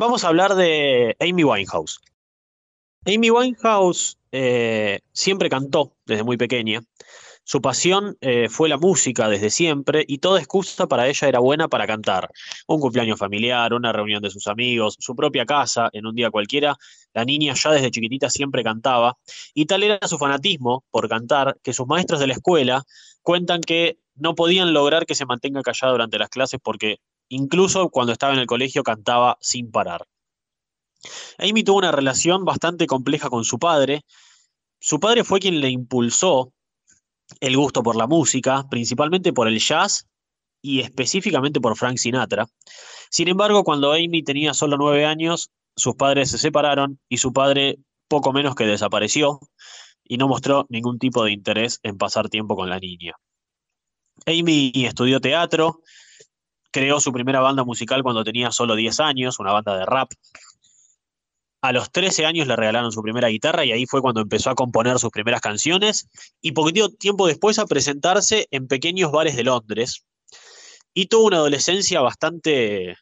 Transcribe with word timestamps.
vamos 0.00 0.24
a 0.24 0.28
hablar 0.28 0.54
de 0.54 1.14
Amy 1.20 1.44
Winehouse. 1.44 2.00
Amy 3.04 3.30
Winehouse 3.30 4.16
eh, 4.32 5.00
siempre 5.12 5.50
cantó 5.50 5.92
desde 6.06 6.24
muy 6.24 6.38
pequeña. 6.38 6.80
Su 7.44 7.60
pasión 7.60 8.16
eh, 8.22 8.48
fue 8.48 8.70
la 8.70 8.78
música 8.78 9.28
desde 9.28 9.50
siempre 9.50 10.04
y 10.08 10.18
toda 10.18 10.38
excusa 10.38 10.86
para 10.86 11.06
ella 11.06 11.28
era 11.28 11.38
buena 11.40 11.68
para 11.68 11.86
cantar. 11.86 12.30
Un 12.66 12.80
cumpleaños 12.80 13.18
familiar, 13.18 13.74
una 13.74 13.92
reunión 13.92 14.22
de 14.22 14.30
sus 14.30 14.46
amigos, 14.46 14.96
su 14.98 15.14
propia 15.14 15.44
casa, 15.44 15.90
en 15.92 16.06
un 16.06 16.14
día 16.14 16.30
cualquiera, 16.30 16.76
la 17.12 17.26
niña 17.26 17.54
ya 17.54 17.70
desde 17.70 17.90
chiquitita 17.90 18.30
siempre 18.30 18.64
cantaba 18.64 19.18
y 19.52 19.66
tal 19.66 19.82
era 19.82 19.98
su 20.06 20.16
fanatismo 20.16 20.84
por 20.90 21.10
cantar 21.10 21.58
que 21.62 21.74
sus 21.74 21.86
maestros 21.86 22.20
de 22.20 22.26
la 22.26 22.34
escuela 22.34 22.84
cuentan 23.22 23.60
que 23.60 23.98
no 24.14 24.34
podían 24.34 24.72
lograr 24.72 25.04
que 25.04 25.14
se 25.14 25.26
mantenga 25.26 25.60
callada 25.62 25.92
durante 25.92 26.18
las 26.18 26.30
clases 26.30 26.60
porque 26.62 27.00
incluso 27.30 27.88
cuando 27.88 28.12
estaba 28.12 28.34
en 28.34 28.40
el 28.40 28.46
colegio 28.46 28.82
cantaba 28.82 29.38
sin 29.40 29.70
parar. 29.70 30.06
Amy 31.38 31.64
tuvo 31.64 31.78
una 31.78 31.92
relación 31.92 32.44
bastante 32.44 32.86
compleja 32.86 33.30
con 33.30 33.44
su 33.44 33.58
padre. 33.58 34.02
Su 34.78 35.00
padre 35.00 35.24
fue 35.24 35.40
quien 35.40 35.60
le 35.60 35.70
impulsó 35.70 36.52
el 37.40 37.56
gusto 37.56 37.82
por 37.82 37.96
la 37.96 38.06
música, 38.06 38.66
principalmente 38.68 39.32
por 39.32 39.48
el 39.48 39.58
jazz 39.58 40.06
y 40.60 40.80
específicamente 40.80 41.60
por 41.60 41.76
Frank 41.76 41.96
Sinatra. 41.96 42.46
Sin 43.08 43.28
embargo, 43.28 43.64
cuando 43.64 43.92
Amy 43.92 44.22
tenía 44.22 44.52
solo 44.52 44.76
nueve 44.76 45.06
años, 45.06 45.50
sus 45.76 45.94
padres 45.94 46.30
se 46.30 46.38
separaron 46.38 46.98
y 47.08 47.16
su 47.16 47.32
padre 47.32 47.78
poco 48.08 48.32
menos 48.32 48.54
que 48.54 48.66
desapareció 48.66 49.40
y 50.04 50.18
no 50.18 50.26
mostró 50.26 50.66
ningún 50.68 50.98
tipo 50.98 51.24
de 51.24 51.32
interés 51.32 51.78
en 51.84 51.96
pasar 51.96 52.28
tiempo 52.28 52.56
con 52.56 52.68
la 52.68 52.80
niña. 52.80 53.14
Amy 54.26 54.72
estudió 54.74 55.20
teatro, 55.20 55.82
creó 56.70 57.00
su 57.00 57.12
primera 57.12 57.40
banda 57.40 57.64
musical 57.64 58.02
cuando 58.02 58.24
tenía 58.24 58.50
solo 58.50 58.74
10 58.74 59.00
años, 59.00 59.38
una 59.38 59.52
banda 59.52 59.76
de 59.76 59.86
rap. 59.86 60.10
A 61.62 61.72
los 61.72 61.90
13 61.90 62.24
años 62.24 62.46
le 62.46 62.56
regalaron 62.56 62.90
su 62.90 63.02
primera 63.02 63.28
guitarra 63.28 63.64
y 63.64 63.72
ahí 63.72 63.84
fue 63.86 64.00
cuando 64.00 64.22
empezó 64.22 64.50
a 64.50 64.54
componer 64.54 64.98
sus 64.98 65.10
primeras 65.10 65.42
canciones 65.42 66.08
y 66.40 66.52
poquito 66.52 66.88
tiempo 66.88 67.26
después 67.26 67.58
a 67.58 67.66
presentarse 67.66 68.48
en 68.50 68.66
pequeños 68.66 69.12
bares 69.12 69.36
de 69.36 69.44
Londres. 69.44 70.04
Y 70.94 71.06
tuvo 71.06 71.26
una 71.26 71.36
adolescencia 71.36 72.00
bastante 72.00 72.96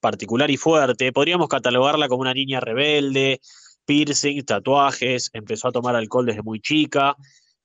particular 0.00 0.50
y 0.50 0.56
fuerte. 0.56 1.12
Podríamos 1.12 1.48
catalogarla 1.48 2.08
como 2.08 2.22
una 2.22 2.34
niña 2.34 2.60
rebelde, 2.60 3.40
piercing, 3.84 4.42
tatuajes, 4.44 5.30
empezó 5.32 5.68
a 5.68 5.72
tomar 5.72 5.94
alcohol 5.94 6.26
desde 6.26 6.42
muy 6.42 6.60
chica, 6.60 7.16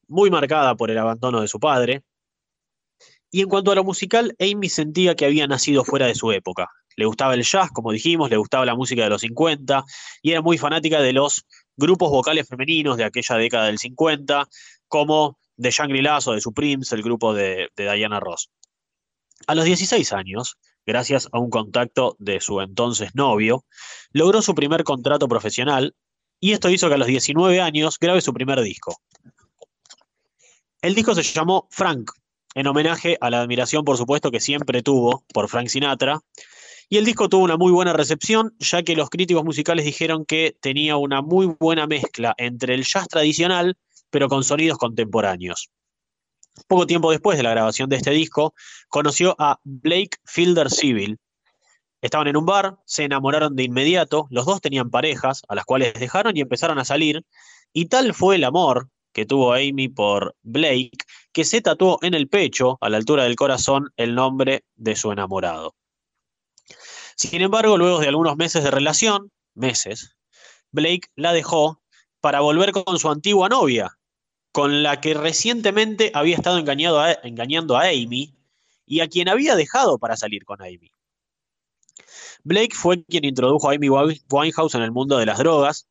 muy 0.08 0.30
marcada 0.30 0.76
por 0.76 0.92
el 0.92 0.98
abandono 0.98 1.42
de 1.42 1.48
su 1.48 1.60
padre. 1.60 2.04
Y 3.36 3.42
en 3.42 3.50
cuanto 3.50 3.70
a 3.70 3.76
lo 3.76 3.84
musical, 3.84 4.34
Amy 4.40 4.70
sentía 4.70 5.14
que 5.14 5.26
había 5.26 5.46
nacido 5.46 5.84
fuera 5.84 6.08
de 6.08 6.16
su 6.16 6.32
época. 6.32 6.70
Le 6.96 7.06
gustaba 7.06 7.34
el 7.34 7.44
jazz, 7.44 7.70
como 7.70 7.92
dijimos, 7.92 8.30
le 8.30 8.38
gustaba 8.38 8.66
la 8.66 8.76
música 8.76 9.04
de 9.04 9.10
los 9.10 9.20
50 9.20 9.84
y 10.22 10.32
era 10.32 10.42
muy 10.42 10.58
fanática 10.58 11.02
de 11.02 11.12
los 11.12 11.46
grupos 11.76 12.12
vocales 12.12 12.48
femeninos 12.48 12.96
de 12.96 13.04
aquella 13.04 13.36
década 13.36 13.66
del 13.66 13.78
50, 13.78 14.48
como 14.88 15.38
The 15.62 15.70
Shangri-Las 15.70 16.30
o 16.30 16.34
The 16.34 16.40
Supremes, 16.40 16.94
el 16.94 17.04
grupo 17.04 17.34
de, 17.34 17.68
de 17.76 17.94
Diana 17.94 18.22
Ross. 18.22 18.52
A 19.48 19.56
los 19.56 19.66
16 19.66 20.14
años, 20.14 20.56
gracias 20.86 21.28
a 21.34 21.38
un 21.38 21.50
contacto 21.50 22.16
de 22.20 22.40
su 22.40 22.62
entonces 22.62 23.16
novio, 23.16 23.66
logró 24.12 24.42
su 24.42 24.56
primer 24.56 24.86
contrato 24.86 25.28
profesional 25.28 25.94
y 26.40 26.54
esto 26.54 26.70
hizo 26.70 26.88
que 26.88 26.96
a 26.96 27.00
los 27.00 27.08
19 27.08 27.60
años 27.60 28.00
grabe 28.00 28.22
su 28.22 28.34
primer 28.34 28.62
disco. 28.62 28.96
El 30.82 30.96
disco 30.96 31.14
se 31.14 31.24
llamó 31.24 31.68
Frank, 31.70 32.12
en 32.56 32.68
homenaje 32.68 33.18
a 33.20 33.30
la 33.30 33.42
admiración, 33.42 33.84
por 33.84 33.98
supuesto, 33.98 34.32
que 34.32 34.40
siempre 34.40 34.82
tuvo 34.82 35.24
por 35.34 35.50
Frank 35.50 35.68
Sinatra. 35.68 36.22
Y 36.88 36.98
el 36.98 37.06
disco 37.06 37.28
tuvo 37.28 37.44
una 37.44 37.58
muy 37.58 37.72
buena 37.72 37.94
recepción, 37.94 38.56
ya 38.60 38.82
que 38.82 38.96
los 38.96 39.10
críticos 39.10 39.44
musicales 39.44 39.86
dijeron 39.86 40.26
que 40.26 40.56
tenía 40.62 40.96
una 40.96 41.22
muy 41.22 41.48
buena 41.60 41.86
mezcla 41.86 42.34
entre 42.38 42.74
el 42.74 42.84
jazz 42.84 43.08
tradicional, 43.08 43.78
pero 44.10 44.30
con 44.30 44.44
sonidos 44.44 44.78
contemporáneos. 44.78 45.70
Poco 46.68 46.88
tiempo 46.88 47.12
después 47.12 47.38
de 47.38 47.44
la 47.44 47.52
grabación 47.52 47.90
de 47.90 47.98
este 47.98 48.12
disco, 48.12 48.54
conoció 48.88 49.36
a 49.38 49.60
Blake 49.64 50.18
Fielder 50.24 50.70
Civil. 50.72 51.20
Estaban 52.02 52.28
en 52.28 52.38
un 52.38 52.46
bar, 52.46 52.78
se 52.86 53.04
enamoraron 53.04 53.56
de 53.56 53.64
inmediato, 53.64 54.28
los 54.30 54.46
dos 54.46 54.62
tenían 54.62 54.90
parejas, 54.90 55.42
a 55.50 55.56
las 55.56 55.66
cuales 55.66 55.94
dejaron 55.96 56.38
y 56.38 56.42
empezaron 56.42 56.80
a 56.80 56.86
salir, 56.86 57.26
y 57.74 57.88
tal 57.88 58.14
fue 58.14 58.36
el 58.36 58.46
amor 58.46 58.90
que 59.16 59.26
tuvo 59.26 59.54
Amy 59.54 59.88
por 59.88 60.36
Blake, 60.44 60.98
que 61.32 61.46
se 61.46 61.62
tatuó 61.62 62.00
en 62.02 62.14
el 62.14 62.28
pecho, 62.28 62.78
a 62.82 62.90
la 62.90 62.98
altura 62.98 63.24
del 63.24 63.38
corazón, 63.38 63.94
el 63.96 64.14
nombre 64.14 64.66
de 64.76 64.98
su 64.98 65.10
enamorado. 65.10 65.74
Sin 67.16 67.42
embargo, 67.42 67.78
luego 67.78 68.00
de 68.00 68.10
algunos 68.10 68.36
meses 68.36 68.62
de 68.66 68.72
relación, 68.72 69.32
meses, 69.54 70.18
Blake 70.74 71.08
la 71.16 71.32
dejó 71.32 71.82
para 72.20 72.42
volver 72.42 72.74
con 72.74 73.00
su 73.00 73.10
antigua 73.10 73.48
novia, 73.48 73.98
con 74.52 74.84
la 74.84 75.00
que 75.00 75.14
recientemente 75.14 76.12
había 76.14 76.36
estado 76.36 76.58
engañando 76.58 77.78
a 77.78 77.84
Amy 77.84 78.36
y 78.86 79.00
a 79.00 79.08
quien 79.08 79.30
había 79.30 79.56
dejado 79.56 79.98
para 79.98 80.18
salir 80.18 80.44
con 80.44 80.62
Amy. 80.62 80.92
Blake 82.44 82.76
fue 82.76 83.06
quien 83.06 83.24
introdujo 83.24 83.70
a 83.70 83.76
Amy 83.76 83.88
Winehouse 83.88 84.76
en 84.76 84.82
el 84.82 84.92
mundo 84.92 85.18
de 85.18 85.26
las 85.26 85.38
drogas 85.38 85.88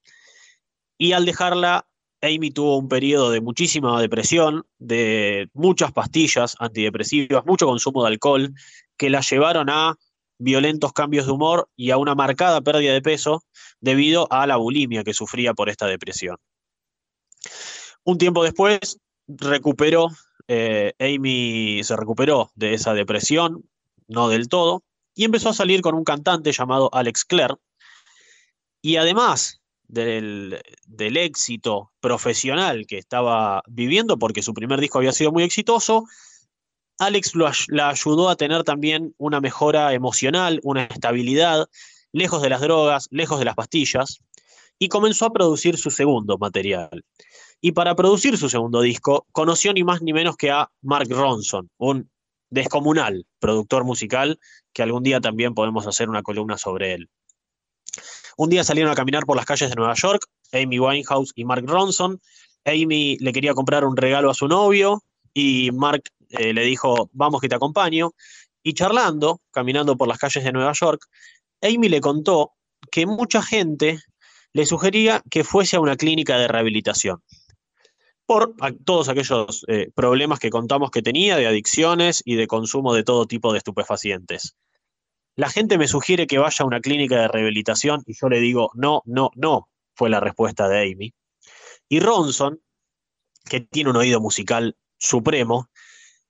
y 0.98 1.12
al 1.12 1.24
dejarla 1.24 1.88
Amy 2.24 2.50
tuvo 2.50 2.78
un 2.78 2.88
periodo 2.88 3.30
de 3.30 3.42
muchísima 3.42 4.00
depresión, 4.00 4.66
de 4.78 5.50
muchas 5.52 5.92
pastillas 5.92 6.56
antidepresivas, 6.58 7.44
mucho 7.44 7.66
consumo 7.66 8.02
de 8.02 8.08
alcohol, 8.08 8.54
que 8.96 9.10
la 9.10 9.20
llevaron 9.20 9.68
a 9.68 9.96
violentos 10.38 10.92
cambios 10.92 11.26
de 11.26 11.32
humor 11.32 11.68
y 11.76 11.90
a 11.90 11.98
una 11.98 12.14
marcada 12.14 12.62
pérdida 12.62 12.94
de 12.94 13.02
peso 13.02 13.44
debido 13.80 14.26
a 14.32 14.46
la 14.46 14.56
bulimia 14.56 15.04
que 15.04 15.12
sufría 15.12 15.52
por 15.52 15.68
esta 15.68 15.86
depresión. 15.86 16.38
Un 18.04 18.16
tiempo 18.16 18.42
después 18.42 18.98
recuperó, 19.28 20.08
eh, 20.48 20.94
Amy 20.98 21.82
se 21.84 21.94
recuperó 21.94 22.50
de 22.54 22.72
esa 22.72 22.94
depresión, 22.94 23.68
no 24.08 24.28
del 24.28 24.48
todo, 24.48 24.82
y 25.14 25.24
empezó 25.24 25.50
a 25.50 25.54
salir 25.54 25.82
con 25.82 25.94
un 25.94 26.04
cantante 26.04 26.52
llamado 26.52 26.88
Alex 26.92 27.24
Clare. 27.24 27.56
Y 28.80 28.96
además 28.96 29.62
del, 29.88 30.62
éxito 30.98 31.92
profesional 32.00 32.86
que 32.86 32.98
estaba 32.98 33.62
viviendo, 33.66 34.18
porque 34.18 34.42
su 34.42 34.54
primer 34.54 34.80
disco 34.80 34.98
había 34.98 35.12
sido 35.12 35.32
muy 35.32 35.42
exitoso, 35.42 36.04
Alex 36.98 37.32
la 37.68 37.88
ayudó 37.88 38.28
a 38.28 38.36
tener 38.36 38.62
también 38.62 39.14
una 39.18 39.40
mejora 39.40 39.92
emocional, 39.94 40.60
una 40.62 40.84
estabilidad, 40.84 41.66
lejos 42.12 42.40
de 42.42 42.50
las 42.50 42.60
drogas, 42.60 43.08
lejos 43.10 43.38
de 43.38 43.44
las 43.44 43.56
pastillas, 43.56 44.20
y 44.78 44.88
comenzó 44.88 45.26
a 45.26 45.32
producir 45.32 45.76
su 45.76 45.90
segundo 45.90 46.38
material. 46.38 47.04
Y 47.60 47.72
para 47.72 47.94
producir 47.94 48.36
su 48.36 48.48
segundo 48.48 48.80
disco, 48.80 49.26
conoció 49.32 49.72
ni 49.72 49.84
más 49.84 50.02
ni 50.02 50.12
menos 50.12 50.36
que 50.36 50.50
a 50.50 50.70
Mark 50.82 51.08
Ronson, 51.10 51.70
un 51.78 52.10
descomunal 52.50 53.26
productor 53.40 53.84
musical, 53.84 54.38
que 54.72 54.82
algún 54.82 55.02
día 55.02 55.20
también 55.20 55.54
podemos 55.54 55.86
hacer 55.86 56.08
una 56.08 56.22
columna 56.22 56.58
sobre 56.58 56.94
él. 56.94 57.08
Un 58.36 58.50
día 58.50 58.64
salieron 58.64 58.90
a 58.90 58.94
caminar 58.94 59.24
por 59.24 59.36
las 59.36 59.46
calles 59.46 59.70
de 59.70 59.76
Nueva 59.76 59.94
York, 59.94 60.26
Amy 60.52 60.78
Winehouse 60.78 61.32
y 61.34 61.44
Mark 61.44 61.64
Ronson. 61.66 62.20
Amy 62.64 63.16
le 63.18 63.32
quería 63.32 63.54
comprar 63.54 63.84
un 63.84 63.96
regalo 63.96 64.30
a 64.30 64.34
su 64.34 64.48
novio 64.48 65.02
y 65.32 65.70
Mark 65.72 66.02
eh, 66.30 66.52
le 66.52 66.64
dijo, 66.64 67.10
vamos 67.12 67.40
que 67.40 67.48
te 67.48 67.54
acompaño. 67.54 68.12
Y 68.62 68.74
charlando, 68.74 69.40
caminando 69.50 69.96
por 69.96 70.08
las 70.08 70.18
calles 70.18 70.42
de 70.42 70.52
Nueva 70.52 70.72
York, 70.72 71.06
Amy 71.60 71.88
le 71.88 72.00
contó 72.00 72.52
que 72.90 73.06
mucha 73.06 73.42
gente 73.42 74.00
le 74.52 74.66
sugería 74.66 75.22
que 75.30 75.44
fuese 75.44 75.76
a 75.76 75.80
una 75.80 75.96
clínica 75.96 76.38
de 76.38 76.48
rehabilitación 76.48 77.22
por 78.26 78.54
todos 78.84 79.08
aquellos 79.08 79.64
eh, 79.68 79.90
problemas 79.94 80.38
que 80.38 80.50
contamos 80.50 80.90
que 80.90 81.02
tenía 81.02 81.36
de 81.36 81.46
adicciones 81.46 82.22
y 82.24 82.36
de 82.36 82.46
consumo 82.46 82.94
de 82.94 83.04
todo 83.04 83.26
tipo 83.26 83.52
de 83.52 83.58
estupefacientes. 83.58 84.56
La 85.36 85.48
gente 85.48 85.78
me 85.78 85.88
sugiere 85.88 86.26
que 86.26 86.38
vaya 86.38 86.62
a 86.62 86.66
una 86.66 86.80
clínica 86.80 87.20
de 87.20 87.28
rehabilitación 87.28 88.02
y 88.06 88.14
yo 88.14 88.28
le 88.28 88.40
digo, 88.40 88.70
no, 88.74 89.02
no, 89.04 89.30
no, 89.34 89.68
fue 89.94 90.08
la 90.08 90.20
respuesta 90.20 90.68
de 90.68 90.92
Amy. 90.92 91.14
Y 91.88 92.00
Ronson, 92.00 92.60
que 93.44 93.60
tiene 93.60 93.90
un 93.90 93.96
oído 93.96 94.20
musical 94.20 94.76
supremo, 94.98 95.68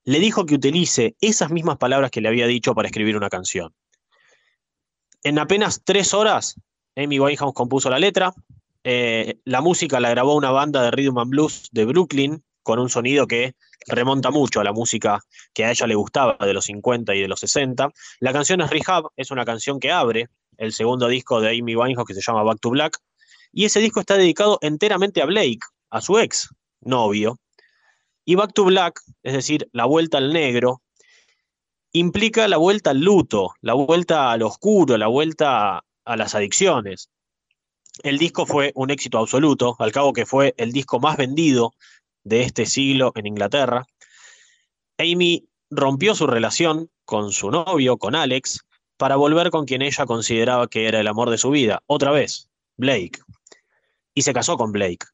le 0.05 0.21
dijo 0.21 0.47
que 0.47 0.55
utilice 0.55 1.17
esas 1.21 1.51
mismas 1.51 1.77
palabras 1.77 2.11
que 2.11 2.21
le 2.21 2.29
había 2.29 2.47
dicho 2.47 2.75
para 2.75 2.89
escribir 2.89 3.17
una 3.17 3.29
canción. 3.29 3.75
En 5.23 5.39
apenas 5.39 5.83
tres 5.85 6.13
horas, 6.13 6.61
Amy 6.97 7.19
Winehouse 7.19 7.55
compuso 7.55 7.91
la 7.91 7.99
letra, 7.99 8.35
eh, 8.85 9.39
la 9.45 9.63
música 9.63 10.01
la 10.01 10.11
grabó 10.11 10.35
una 10.35 10.51
banda 10.51 10.83
de 10.83 10.91
rhythm 10.91 11.19
and 11.19 11.31
blues 11.31 11.69
de 11.73 11.87
Brooklyn 11.87 12.45
con 12.65 12.81
un 12.81 12.91
sonido 12.91 13.29
que 13.29 13.55
remonta 13.87 14.33
mucho 14.33 14.61
a 14.61 14.65
la 14.65 14.73
música 14.73 15.21
que 15.53 15.65
a 15.65 15.71
ella 15.71 15.87
le 15.87 15.95
gustaba 15.95 16.37
de 16.41 16.53
los 16.53 16.65
50 16.65 17.15
y 17.15 17.21
de 17.21 17.29
los 17.29 17.39
60. 17.39 17.91
La 18.21 18.33
canción 18.33 18.61
es 18.63 18.71
Rehab, 18.71 19.05
es 19.17 19.31
una 19.31 19.45
canción 19.45 19.79
que 19.79 19.93
abre 19.93 20.29
el 20.57 20.73
segundo 20.73 21.07
disco 21.07 21.41
de 21.41 21.51
Amy 21.51 21.77
Winehouse 21.77 22.07
que 22.07 22.15
se 22.15 22.23
llama 22.23 22.43
Back 22.43 22.59
to 22.61 22.71
Black. 22.71 22.99
Y 23.53 23.67
ese 23.67 23.81
disco 23.81 24.01
está 24.01 24.17
dedicado 24.17 24.59
enteramente 24.63 25.23
a 25.23 25.27
Blake, 25.27 25.61
a 25.91 26.01
su 26.01 26.19
ex 26.19 26.49
novio. 26.81 27.39
Y 28.25 28.35
Back 28.35 28.55
to 28.55 28.65
Black, 28.65 29.01
es 29.23 29.35
decir, 29.35 29.69
la 29.73 29.85
vuelta 29.85 30.19
al 30.19 30.33
negro, 30.33 30.81
implica 31.93 32.49
la 32.49 32.57
vuelta 32.57 32.91
al 32.91 33.01
luto, 33.01 33.55
la 33.61 33.75
vuelta 33.75 34.33
al 34.33 34.43
oscuro, 34.43 34.97
la 34.97 35.07
vuelta 35.07 35.85
a 36.05 36.17
las 36.17 36.35
adicciones. 36.35 37.11
El 38.03 38.19
disco 38.19 38.47
fue 38.47 38.73
un 38.75 38.91
éxito 38.91 39.19
absoluto, 39.19 39.77
al 39.79 39.93
cabo 39.93 40.13
que 40.13 40.27
fue 40.27 40.55
el 40.57 40.73
disco 40.73 40.99
más 40.99 41.17
vendido 41.17 41.75
de 42.25 42.43
este 42.43 42.67
siglo 42.67 43.13
en 43.15 43.27
Inglaterra. 43.27 43.87
Amy 44.99 45.47
rompió 45.71 46.15
su 46.15 46.27
relación 46.27 46.91
con 47.05 47.33
su 47.33 47.51
novio, 47.51 47.97
con 47.99 48.15
Alex, 48.15 48.61
para 48.97 49.17
volver 49.17 49.51
con 49.51 49.67
quien 49.67 49.83
ella 49.83 50.07
consideraba 50.07 50.69
que 50.69 50.89
era 50.89 51.01
el 51.01 51.09
amor 51.09 51.31
de 51.31 51.39
su 51.39 51.51
vida, 51.51 51.83
otra 51.87 52.11
vez, 52.11 52.49
Blake. 52.77 53.21
Y 54.15 54.23
se 54.23 54.33
casó 54.33 54.57
con 54.57 54.73
Blake. 54.73 55.07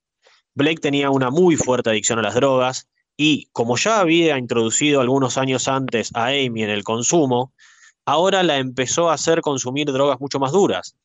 Blake 0.54 0.80
tenía 0.80 1.10
una 1.10 1.30
muy 1.30 1.56
fuerte 1.56 1.90
adicción 1.90 2.18
a 2.18 2.22
las 2.22 2.34
drogas 2.34 2.88
y 3.16 3.46
como 3.52 3.76
ya 3.76 4.00
había 4.00 4.38
introducido 4.38 5.00
algunos 5.00 5.38
años 5.38 5.68
antes 5.68 6.10
a 6.14 6.26
Amy 6.26 6.62
en 6.62 6.70
el 6.70 6.84
consumo, 6.84 7.52
ahora 8.04 8.42
la 8.42 8.58
empezó 8.58 9.10
a 9.10 9.14
hacer 9.14 9.40
consumir 9.40 9.92
drogas 9.92 10.20
mucho 10.20 10.38
más 10.38 10.52
duras. 10.52 10.96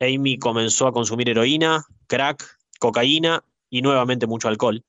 Amy 0.00 0.38
comenzó 0.38 0.86
a 0.86 0.92
consumir 0.92 1.28
heroína, 1.28 1.84
crack, 2.06 2.44
cocaína 2.78 3.44
y 3.70 3.82
nuevamente 3.82 4.26
mucho 4.26 4.48
alcohol. 4.48 4.84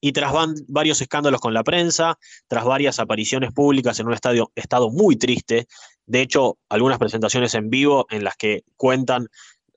Y 0.00 0.12
tras 0.12 0.32
varios 0.68 1.00
escándalos 1.00 1.40
con 1.40 1.54
la 1.54 1.64
prensa, 1.64 2.18
tras 2.46 2.64
varias 2.64 2.98
apariciones 2.98 3.52
públicas 3.52 3.98
en 4.00 4.06
un 4.06 4.14
estadio, 4.14 4.52
estado 4.54 4.90
muy 4.90 5.16
triste, 5.16 5.66
de 6.06 6.22
hecho, 6.22 6.58
algunas 6.68 6.98
presentaciones 6.98 7.54
en 7.54 7.68
vivo 7.68 8.06
en 8.10 8.24
las 8.24 8.36
que 8.36 8.62
cuentan 8.76 9.28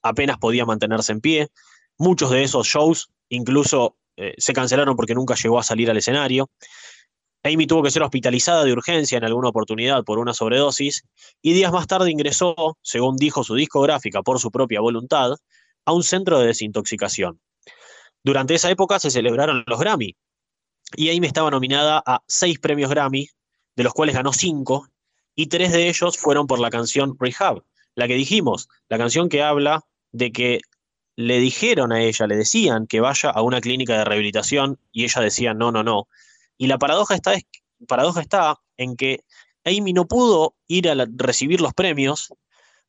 apenas 0.01 0.37
podía 0.37 0.65
mantenerse 0.65 1.11
en 1.11 1.21
pie, 1.21 1.49
muchos 1.97 2.31
de 2.31 2.43
esos 2.43 2.67
shows 2.67 3.09
incluso 3.29 3.97
eh, 4.17 4.33
se 4.37 4.53
cancelaron 4.53 4.95
porque 4.95 5.15
nunca 5.15 5.35
llegó 5.35 5.59
a 5.59 5.63
salir 5.63 5.89
al 5.89 5.97
escenario. 5.97 6.49
Amy 7.43 7.65
tuvo 7.65 7.83
que 7.83 7.91
ser 7.91 8.03
hospitalizada 8.03 8.63
de 8.63 8.71
urgencia 8.71 9.17
en 9.17 9.23
alguna 9.23 9.49
oportunidad 9.49 10.03
por 10.03 10.19
una 10.19 10.33
sobredosis 10.33 11.03
y 11.41 11.53
días 11.53 11.71
más 11.71 11.87
tarde 11.87 12.11
ingresó, 12.11 12.77
según 12.81 13.17
dijo 13.17 13.43
su 13.43 13.55
discográfica 13.55 14.21
por 14.21 14.39
su 14.39 14.51
propia 14.51 14.79
voluntad, 14.79 15.31
a 15.85 15.93
un 15.93 16.03
centro 16.03 16.39
de 16.39 16.47
desintoxicación. 16.47 17.39
Durante 18.23 18.53
esa 18.53 18.69
época 18.69 18.99
se 18.99 19.11
celebraron 19.11 19.63
los 19.65 19.79
Grammy 19.79 20.15
y 20.95 21.15
Amy 21.15 21.27
estaba 21.27 21.49
nominada 21.49 22.03
a 22.05 22.21
seis 22.27 22.59
premios 22.59 22.89
Grammy, 22.89 23.27
de 23.75 23.83
los 23.83 23.93
cuales 23.93 24.15
ganó 24.15 24.33
cinco, 24.33 24.87
y 25.35 25.47
tres 25.47 25.71
de 25.71 25.87
ellos 25.87 26.17
fueron 26.17 26.47
por 26.47 26.59
la 26.59 26.69
canción 26.69 27.15
Rehab, 27.19 27.63
la 27.95 28.07
que 28.07 28.15
dijimos, 28.15 28.67
la 28.89 28.97
canción 28.97 29.29
que 29.29 29.41
habla 29.41 29.85
de 30.11 30.31
que 30.31 30.61
le 31.15 31.39
dijeron 31.39 31.91
a 31.91 32.01
ella, 32.01 32.27
le 32.27 32.35
decían 32.35 32.87
que 32.87 32.99
vaya 32.99 33.29
a 33.29 33.41
una 33.41 33.61
clínica 33.61 33.97
de 33.97 34.05
rehabilitación 34.05 34.79
y 34.91 35.05
ella 35.05 35.21
decía 35.21 35.53
no, 35.53 35.71
no, 35.71 35.83
no. 35.83 36.07
Y 36.57 36.67
la 36.67 36.77
paradoja 36.77 37.15
está, 37.15 37.33
paradoja 37.87 38.21
está 38.21 38.59
en 38.77 38.95
que 38.95 39.23
Amy 39.63 39.93
no 39.93 40.07
pudo 40.07 40.55
ir 40.67 40.89
a 40.89 40.95
recibir 41.15 41.61
los 41.61 41.73
premios 41.73 42.33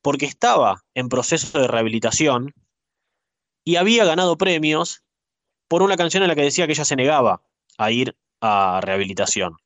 porque 0.00 0.26
estaba 0.26 0.82
en 0.94 1.08
proceso 1.08 1.58
de 1.58 1.68
rehabilitación 1.68 2.54
y 3.64 3.76
había 3.76 4.04
ganado 4.04 4.36
premios 4.36 5.02
por 5.72 5.82
una 5.82 5.96
canción 5.96 6.22
en 6.22 6.28
la 6.28 6.34
que 6.34 6.42
decía 6.42 6.66
que 6.66 6.74
ella 6.74 6.84
se 6.84 6.96
negaba 6.96 7.40
a 7.78 7.90
ir 7.90 8.14
a 8.42 8.82
rehabilitación. 8.82 9.56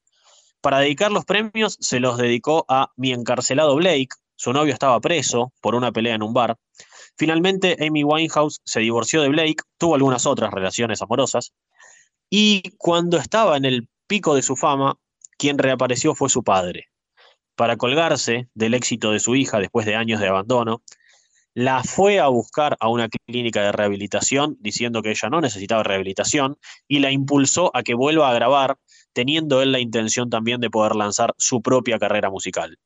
Para 0.60 0.78
dedicar 0.78 1.10
los 1.10 1.24
premios 1.24 1.76
se 1.80 1.98
los 1.98 2.16
dedicó 2.16 2.64
a 2.68 2.92
mi 2.94 3.10
encarcelado 3.12 3.74
Blake, 3.74 4.10
su 4.36 4.52
novio 4.52 4.72
estaba 4.72 5.00
preso 5.00 5.52
por 5.60 5.74
una 5.74 5.90
pelea 5.90 6.14
en 6.14 6.22
un 6.22 6.32
bar, 6.32 6.58
Finalmente, 7.18 7.76
Amy 7.84 8.04
Winehouse 8.04 8.60
se 8.64 8.78
divorció 8.78 9.20
de 9.20 9.30
Blake, 9.30 9.64
tuvo 9.78 9.96
algunas 9.96 10.26
otras 10.26 10.52
relaciones 10.54 11.02
amorosas, 11.02 11.52
y 12.30 12.76
cuando 12.76 13.16
estaba 13.16 13.56
en 13.56 13.64
el 13.64 13.88
pico 14.06 14.36
de 14.36 14.42
su 14.42 14.54
fama, 14.54 15.00
quien 15.38 15.58
reapareció 15.58 16.14
fue 16.14 16.28
su 16.28 16.44
padre. 16.44 16.84
Para 17.56 17.76
colgarse 17.76 18.48
del 18.54 18.74
éxito 18.74 19.10
de 19.10 19.18
su 19.18 19.34
hija 19.34 19.58
después 19.58 19.86
de 19.86 19.96
años 19.96 20.20
de 20.20 20.28
abandono, 20.28 20.82
la 21.56 21.82
fue 21.82 22.20
a 22.20 22.28
buscar 22.28 22.76
a 22.80 22.88
una 22.88 23.08
clínica 23.08 23.62
de 23.62 23.72
rehabilitación 23.72 24.58
diciendo 24.60 25.00
que 25.00 25.08
ella 25.12 25.30
no 25.30 25.40
necesitaba 25.40 25.82
rehabilitación 25.82 26.58
y 26.86 26.98
la 26.98 27.10
impulsó 27.10 27.74
a 27.74 27.82
que 27.82 27.94
vuelva 27.94 28.28
a 28.28 28.34
grabar, 28.34 28.76
teniendo 29.14 29.62
él 29.62 29.72
la 29.72 29.78
intención 29.78 30.28
también 30.28 30.60
de 30.60 30.68
poder 30.68 30.94
lanzar 30.94 31.34
su 31.38 31.62
propia 31.62 31.98
carrera 31.98 32.28
musical. 32.28 32.78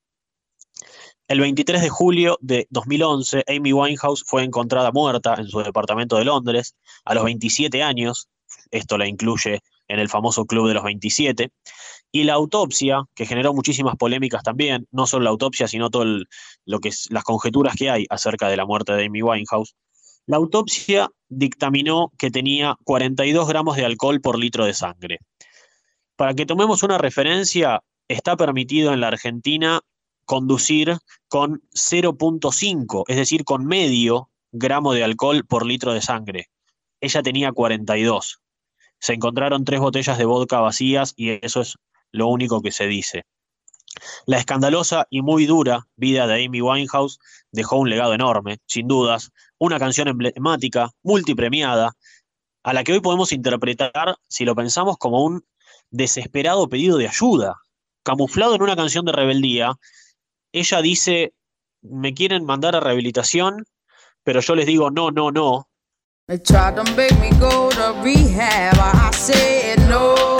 El 1.26 1.40
23 1.40 1.82
de 1.82 1.88
julio 1.88 2.38
de 2.40 2.68
2011, 2.70 3.42
Amy 3.48 3.72
Winehouse 3.72 4.22
fue 4.24 4.44
encontrada 4.44 4.92
muerta 4.92 5.34
en 5.36 5.48
su 5.48 5.58
departamento 5.58 6.16
de 6.16 6.26
Londres 6.26 6.76
a 7.04 7.14
los 7.14 7.24
27 7.24 7.82
años. 7.82 8.28
Esto 8.70 8.98
la 8.98 9.08
incluye 9.08 9.62
en 9.88 9.98
el 9.98 10.08
famoso 10.08 10.44
Club 10.44 10.68
de 10.68 10.74
los 10.74 10.84
27. 10.84 11.50
Y 12.12 12.24
la 12.24 12.34
autopsia, 12.34 13.04
que 13.14 13.26
generó 13.26 13.54
muchísimas 13.54 13.96
polémicas 13.96 14.42
también, 14.42 14.86
no 14.90 15.06
solo 15.06 15.24
la 15.24 15.30
autopsia, 15.30 15.68
sino 15.68 15.90
todo 15.90 16.04
lo 16.64 16.80
que 16.80 16.90
las 17.10 17.24
conjeturas 17.24 17.76
que 17.76 17.90
hay 17.90 18.06
acerca 18.10 18.48
de 18.48 18.56
la 18.56 18.66
muerte 18.66 18.92
de 18.92 19.06
Amy 19.06 19.22
Winehouse. 19.22 19.76
La 20.26 20.36
autopsia 20.36 21.10
dictaminó 21.28 22.12
que 22.18 22.30
tenía 22.30 22.76
42 22.84 23.48
gramos 23.48 23.76
de 23.76 23.84
alcohol 23.84 24.20
por 24.20 24.38
litro 24.38 24.64
de 24.64 24.74
sangre. 24.74 25.18
Para 26.16 26.34
que 26.34 26.46
tomemos 26.46 26.82
una 26.82 26.98
referencia, 26.98 27.82
está 28.08 28.36
permitido 28.36 28.92
en 28.92 29.00
la 29.00 29.08
Argentina 29.08 29.80
conducir 30.26 30.98
con 31.28 31.62
0.5, 31.74 33.04
es 33.08 33.16
decir, 33.16 33.44
con 33.44 33.64
medio 33.64 34.30
gramo 34.52 34.92
de 34.92 35.04
alcohol 35.04 35.44
por 35.44 35.64
litro 35.64 35.92
de 35.92 36.02
sangre. 36.02 36.50
Ella 37.00 37.22
tenía 37.22 37.52
42. 37.52 38.40
Se 38.98 39.14
encontraron 39.14 39.64
tres 39.64 39.80
botellas 39.80 40.18
de 40.18 40.24
vodka 40.24 40.60
vacías 40.60 41.14
y 41.16 41.44
eso 41.44 41.62
es 41.62 41.78
lo 42.12 42.28
único 42.28 42.62
que 42.62 42.72
se 42.72 42.86
dice. 42.86 43.24
La 44.26 44.38
escandalosa 44.38 45.06
y 45.10 45.20
muy 45.22 45.46
dura 45.46 45.86
vida 45.96 46.26
de 46.26 46.44
Amy 46.44 46.62
Winehouse 46.62 47.18
dejó 47.50 47.76
un 47.76 47.90
legado 47.90 48.14
enorme, 48.14 48.58
sin 48.66 48.86
dudas, 48.86 49.30
una 49.58 49.78
canción 49.78 50.08
emblemática, 50.08 50.90
multipremiada, 51.02 51.92
a 52.62 52.72
la 52.72 52.84
que 52.84 52.92
hoy 52.92 53.00
podemos 53.00 53.32
interpretar, 53.32 54.16
si 54.28 54.44
lo 54.44 54.54
pensamos, 54.54 54.96
como 54.98 55.24
un 55.24 55.44
desesperado 55.90 56.68
pedido 56.68 56.98
de 56.98 57.08
ayuda, 57.08 57.56
camuflado 58.02 58.54
en 58.54 58.62
una 58.62 58.76
canción 58.76 59.04
de 59.04 59.12
rebeldía 59.12 59.76
ella 60.52 60.82
dice, 60.82 61.32
me 61.82 62.14
quieren 62.14 62.44
mandar 62.44 62.74
a 62.74 62.80
rehabilitación, 62.80 63.64
pero 64.24 64.40
yo 64.40 64.54
les 64.54 64.66
digo, 64.66 64.90
no, 64.90 65.10
no, 65.10 65.30
no. 65.30 65.68
They 66.26 66.38
tried 66.38 66.76
to 66.76 66.84
make 66.94 67.10
go 67.40 67.70
to 67.70 67.94
rehab. 68.02 68.78
I 68.78 69.76
no. 69.88 70.39